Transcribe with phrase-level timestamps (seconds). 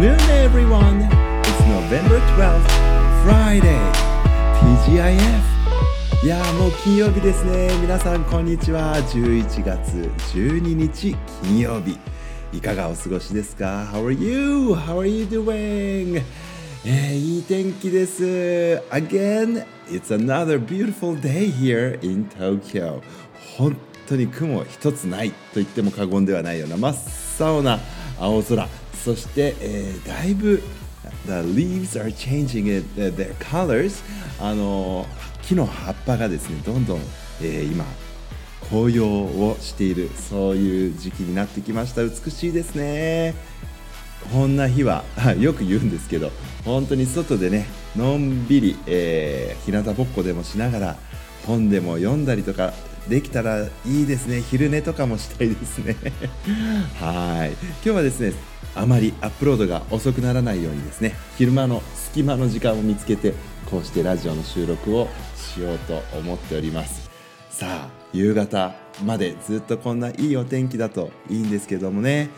[0.00, 1.02] afternoon, everyone.
[1.42, 2.68] It's November 12th,
[3.22, 3.80] Friday.
[4.56, 5.42] TGIF.
[6.24, 7.68] いやーもう金曜日ですね。
[7.82, 8.96] 皆さん、こんにちは。
[8.96, 11.98] 11月12日金曜日。
[12.52, 14.72] いかがお過ごしですか ?How are you?
[14.72, 16.22] How are you doing?
[16.86, 18.24] えー、いい天気です。
[18.90, 23.02] Again, it's another beautiful day here in Tokyo.
[23.58, 23.76] 本
[24.06, 26.94] 当に雲一つないと言っても過言ではないような真っ
[27.38, 27.78] 青な
[28.18, 28.79] 青空。
[29.04, 30.62] そして、えー、だいぶ
[31.26, 34.02] The leaves are changing it, their colors.
[34.40, 35.06] あの
[35.42, 37.00] 木の葉っぱがですねどんどん、
[37.42, 37.84] えー、今
[38.68, 42.02] 紅葉をしているそういう時期になってきました。
[42.02, 43.34] 美しいですね。
[44.32, 45.04] こんな日は
[45.40, 46.30] よく言うんですけど
[46.64, 50.96] 本当に外でねのんびり、えー、日向ぼっこでもしながら
[51.46, 52.74] 本でも読んだりとか
[53.08, 54.42] できたらいいですね。
[54.42, 55.96] 昼寝とかもしたいですね。
[57.00, 57.50] はい。
[57.50, 58.32] 今日はですね
[58.74, 63.34] あまりアップロードが遅くならないようにですね昼間の隙間の時間を見つけて
[63.70, 67.10] こうしてラジオの収録をしようと思っております。
[67.50, 72.30] さあ夕方までずっとこんないいお天気だといいんですけどもね。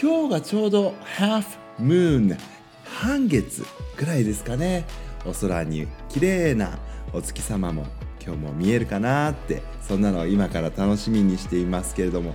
[0.00, 2.38] 今日がちょうどハーフムーン
[2.84, 3.64] 半月
[3.96, 4.86] ぐらいですかね。
[5.26, 6.78] お空に綺麗な
[7.12, 7.86] お月様も
[8.24, 12.34] 今日も見えるかなってそんなのを今から楽しみにしていますけれども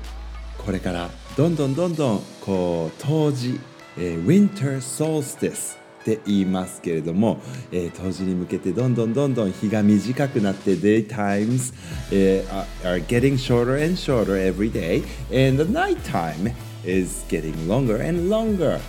[0.58, 3.60] これからどんどんどんどんこう冬至、
[3.98, 7.42] えー、Winter Solstice って言いますけれども、
[7.74, 11.74] えー、冬至に向けてどんどんどんどん日が短くなって Daytimes、
[12.14, 16.54] えー、are getting shorter and shorter every day and the night time
[16.86, 18.80] is getting longer and longer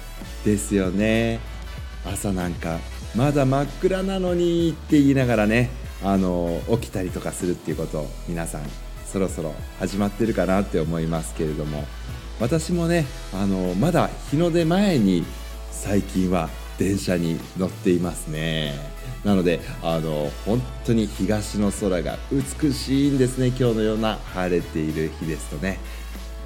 [0.44, 1.40] ですよね。
[2.04, 2.78] 朝なんか
[3.16, 5.70] まだ真っ暗なのにって言いながらね
[6.04, 8.60] あの起きたりとかするっていうことを皆さん
[9.04, 11.84] そろそろ始まってるかなって思いますけれども。
[12.40, 15.24] 私もねあのまだ日の出前に
[15.70, 16.48] 最近は
[16.78, 18.74] 電車に乗っていますね。
[19.24, 23.48] なのであの本当に東の空が美しいんですね。
[23.48, 25.78] 今日のような晴れている日ですとね。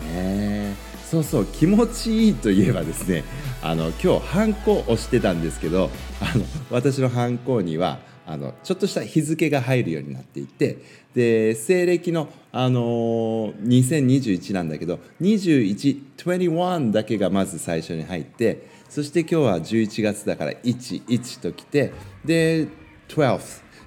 [0.03, 0.77] ね
[1.11, 3.25] そうそう気持ちいいといえばですね
[3.63, 5.91] あの今日ハンコをしてたんですけど
[6.21, 7.99] あの私のハンコには
[8.31, 10.79] あのちょっとした日付が入るようになっていて
[11.15, 21.93] で西暦の、あのー、2021なんだけど2121だけがまず最初に入ってそして今日は11月だから11ときて
[22.25, 22.69] で
[23.09, 23.41] 12、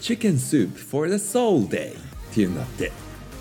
[0.00, 2.90] Chicken Soup for the Soul Day っていうんだって。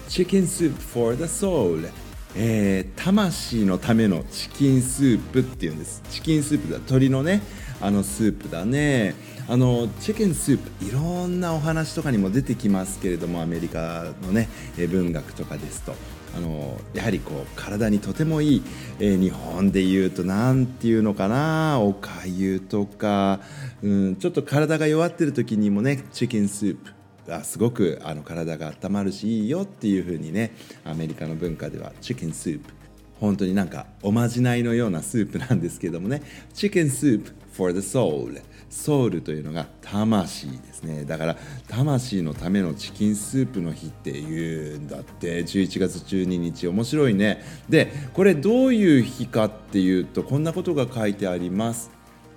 [0.09, 1.89] Chicken Soup for the Soul
[2.35, 6.03] えー、魂のためのチキンスープっていうんです。
[6.11, 6.77] チキンスープだ。
[6.77, 7.41] 鶏のね
[7.81, 9.15] あのスープだね。
[9.49, 15.95] あのチキンスープいろんなお話とかにも出てきますけれどもアメリカのね文学とかですと。
[16.37, 18.63] あのやはりこう体にとてもいい、
[18.99, 23.39] えー、日本でいうと何ていうのかなおかゆとか、
[23.81, 26.93] うん、ちょっと体が弱ってる時にもねチキンスープ
[27.27, 30.51] がすごくあの体が温まるしいいよっていう風にね
[30.85, 32.78] アメリカの文化ではチェキンスープ。
[33.19, 36.21] 本当になんかおまじないのようなスープなんですけどもね。
[36.53, 41.03] チキンスープ for the soul ソウルというのが魂ですね。
[41.03, 41.37] だから
[41.67, 45.39] 魂のためのチキンスープの日っていうんだって。
[45.43, 47.43] 11月12日面白いね。
[47.67, 51.91] でこれどういう日かっていうとこんなことが書いてあります。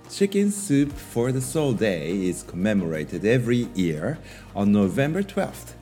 [0.09, 4.17] Chicken Soup for the Soul Day is commemorated every year
[4.53, 5.75] on November 12th.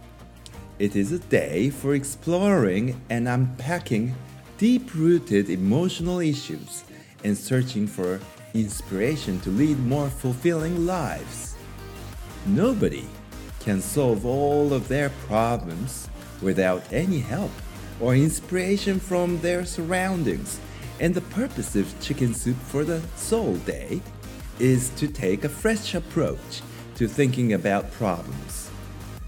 [0.80, 4.14] It is a day for exploring and unpacking
[4.62, 6.84] deep rooted emotional issues
[7.24, 8.20] and searching for
[8.54, 11.56] inspiration to lead more fulfilling lives.
[12.46, 13.08] Nobody
[13.60, 16.12] can solve all of their problems,
[16.44, 17.50] without any help
[18.00, 20.60] or inspiration from their surroundings.
[21.00, 24.00] And the purpose of Chicken Soup for the Soul Day
[24.60, 26.62] is to take a fresh approach
[26.98, 28.70] to thinking about problems.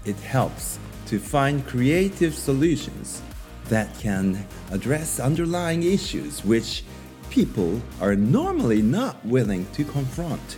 [0.04, 3.20] It helps to find creative solutions
[3.69, 6.83] that can address underlying issues which
[7.29, 10.57] people are normally not willing to confront.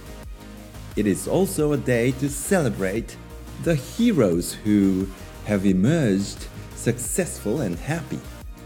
[0.95, 3.15] It is also a day to celebrate
[3.63, 5.07] the heroes who
[5.45, 8.19] have emerged successful and happy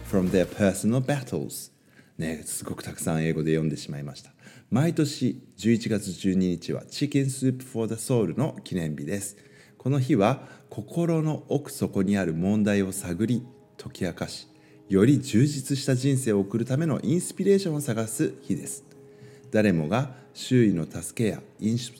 [0.05, 1.71] from their personal battles.
[2.17, 4.31] ね、すごくたくさん英語で読んでしまいました。
[4.71, 9.37] 毎年11月12日は Chicken Soup for the Soul の記念日です。
[9.77, 13.43] この日は心の奥底にある問題を探り
[13.82, 14.46] 解き明かし
[14.90, 18.84] より充実した人生を送るためのインスピレーションを探す日です。
[19.52, 21.92] 誰もが周囲の助けやインス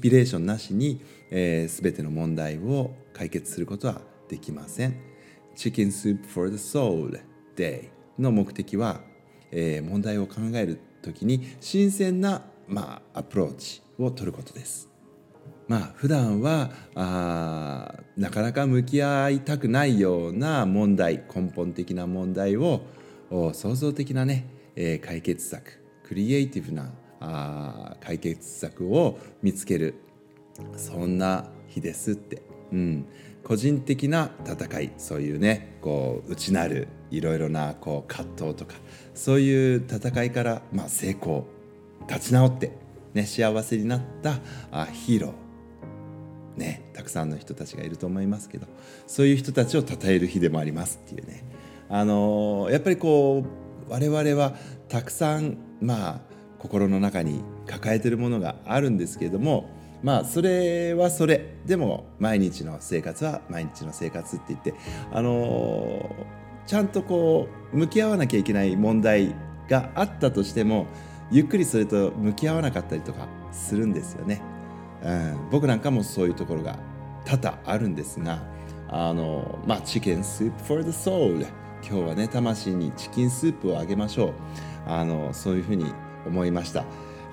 [0.00, 1.00] ピレーションなしに、
[1.30, 4.96] えー、全ての問題を解決することはできません。
[5.56, 7.20] Chicken Soup for the Soul
[7.56, 9.00] Day の目的は、
[9.50, 14.88] えー、問題を考える時に新鮮な、まあ、アプローチを取ることです。
[15.68, 22.82] まあ普段はあなかなか向き合いたくないような問題根本的な問題を
[23.52, 24.46] 創造的なね、
[24.76, 29.94] えー、解決策クリエイティブなあ解決策を見つける
[30.76, 32.42] そんな日ですって、
[32.72, 33.06] うん、
[33.42, 38.74] 個人的な戦いそういうねこう内なるいろいろなこう葛藤とか
[39.14, 41.46] そういう戦いから、まあ、成功
[42.08, 42.72] 立ち直って、
[43.14, 44.38] ね、幸せになった
[44.70, 45.45] あヒーロー。
[46.56, 48.66] ねたくさんの人たちがいると思いますけど
[49.06, 51.44] そういう人たちを称える日でもありますっていうね
[51.88, 53.44] あのやっぱりこ
[53.88, 54.54] う我々は
[54.88, 56.20] たくさんまあ
[56.58, 59.70] 心の中に抱えてるものがあるんですけれども
[60.02, 64.74] まあそれはそれでも毎日の生活は毎日の生活って言って
[65.12, 66.10] あの
[66.66, 69.34] ちゃんとこう向き合わなきゃいけない問題
[69.68, 70.86] があったとしても
[71.30, 74.40] ゆっくりそれと向き合わなかったりとかするんですよね。
[75.02, 76.78] うん、僕なんかもそういうところが
[77.24, 78.42] 多々あるんですが
[78.88, 81.46] あのまあチキンスープ for the soul
[81.82, 84.32] 今日はね魂にチキンスープをあげましょう。
[84.86, 85.92] あのそういうふうに
[86.26, 86.84] 思いました。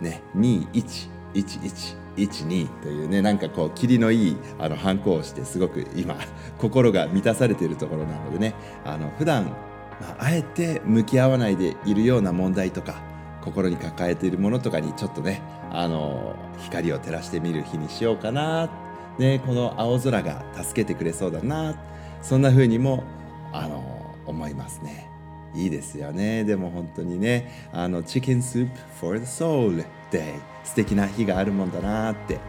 [0.01, 6.15] ね211112というねなんかこう霧のいいあの反抗をしてすごく今
[6.59, 8.53] 心が満たされているところなのでね。
[8.85, 9.51] あの普段、ま
[10.19, 13.01] あ、あえて向き合わないでいるような問題とか
[13.43, 18.69] 心に抱えているものとかにちょっとねあの光を照らしてみる日にしようかな、
[19.17, 21.75] ね、この青空が助けてくれそうだな。
[22.21, 23.03] そんな風にも
[23.51, 25.09] あの思いますね。
[25.53, 26.45] いいですよね。
[26.45, 32.39] でも本当にねあのチキンスープ for the soul day 素敵な日があるもんだなって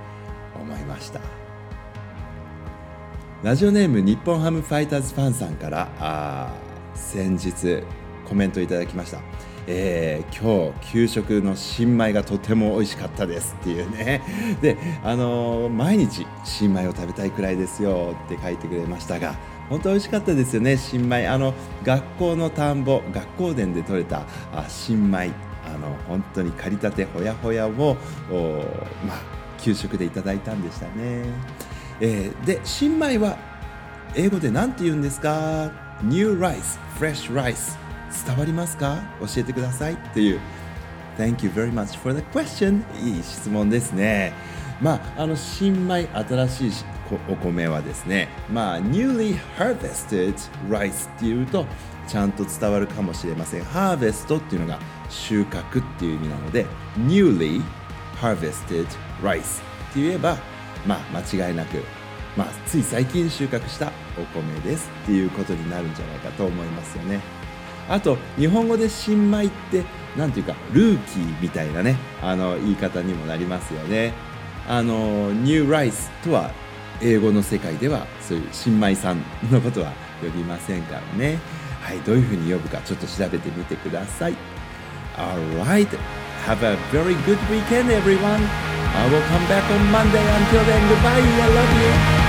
[0.55, 1.20] 思いました。
[3.43, 6.55] ラジオネーム日本ハムファイターズファンさんからあ
[6.94, 7.82] 先日
[8.26, 9.19] コメントいただきました。
[9.66, 14.22] えー、今日給食の新米がとても美味しかったですっていうね。
[14.61, 19.34] であのー、毎日新米を食べたいくらいですよって書いてくれましたが
[19.69, 21.26] 本当美味しかったですよね新米。
[21.26, 24.22] あの学校の田んぼ学校田で採れた
[24.52, 25.31] あ新米。
[25.66, 27.96] あの本当に刈りたてほやほやを
[29.06, 29.22] まあ、
[29.58, 31.25] 給食でいただいたんでしたね、
[32.00, 33.38] えー、で新米は
[34.14, 37.84] 英語で何て言うんですか？New rice, fresh rice
[38.26, 39.02] 伝わりますか？
[39.21, 40.40] 教えてくださいっていう。
[41.18, 44.33] Thank you very much for the question いい質問ですね。
[44.80, 46.73] まああの新米新しい
[47.28, 50.35] お米はですねまあ newly harvested
[50.68, 51.66] rice っていうと
[52.09, 53.62] ちゃんと伝わるかもしれません。
[53.62, 56.66] harvest っていうのが収穫っていう意味なので
[56.99, 57.62] newly
[58.21, 58.87] harvested
[59.23, 60.37] rice って言えば
[60.85, 61.78] まあ間違いなく
[62.37, 67.21] まあつい最近収穫したお米ですっていうことになるんじゃないかと思いますよね。
[67.88, 69.85] あと日本語で新米って
[70.17, 74.12] 何ていうかルーキーみたいなねあの言い方にもなりますよね。
[74.67, 76.50] あのニューライスとは
[77.03, 81.38] 英語の世界ではそういう新米さんのことは呼びませんからね。
[81.83, 84.35] はいどういうふうに呼ぶかちょっと調べてみてください。
[85.17, 85.88] Alright
[86.47, 88.43] Have a very good weekend everyone.
[88.95, 90.21] I will come back on Monday.
[90.21, 91.25] Until then goodbye.
[91.43, 92.24] I love you.